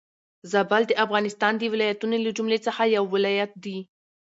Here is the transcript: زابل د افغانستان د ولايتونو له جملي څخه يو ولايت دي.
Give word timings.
زابل 0.51 0.83
د 0.87 0.91
افغانستان 1.05 1.53
د 1.57 1.63
ولايتونو 1.73 2.15
له 2.25 2.31
جملي 2.37 2.59
څخه 2.67 2.81
يو 2.97 3.03
ولايت 3.13 3.51
دي. 3.63 3.77